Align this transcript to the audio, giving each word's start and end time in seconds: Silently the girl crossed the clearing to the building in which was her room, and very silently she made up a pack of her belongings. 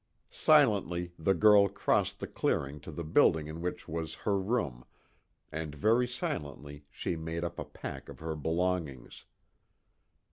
Silently 0.31 1.13
the 1.19 1.35
girl 1.35 1.67
crossed 1.69 2.17
the 2.19 2.25
clearing 2.25 2.79
to 2.79 2.91
the 2.91 3.03
building 3.03 3.45
in 3.45 3.61
which 3.61 3.87
was 3.87 4.15
her 4.15 4.35
room, 4.39 4.83
and 5.51 5.75
very 5.75 6.07
silently 6.07 6.85
she 6.89 7.15
made 7.15 7.43
up 7.43 7.59
a 7.59 7.63
pack 7.65 8.09
of 8.09 8.17
her 8.17 8.35
belongings. 8.35 9.25